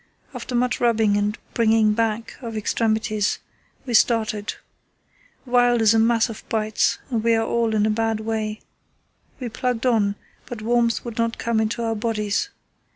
After 0.33 0.55
much 0.55 0.79
rubbing 0.81 1.15
and 1.15 1.37
'bringing 1.53 1.93
back' 1.93 2.33
of 2.41 2.57
extremities 2.57 3.37
we 3.85 3.93
started. 3.93 4.55
Wild 5.45 5.79
is 5.79 5.93
a 5.93 5.99
mass 5.99 6.27
of 6.27 6.43
bites, 6.49 6.97
and 7.11 7.23
we 7.23 7.35
are 7.35 7.45
all 7.45 7.75
in 7.75 7.85
a 7.85 7.91
bad 7.91 8.19
way. 8.19 8.61
We 9.39 9.47
plugged 9.47 9.85
on, 9.85 10.15
but 10.47 10.63
warmth 10.63 11.05
would 11.05 11.19
not 11.19 11.37
come 11.37 11.59
into 11.59 11.83
our 11.83 11.93
bodies. 11.93 12.49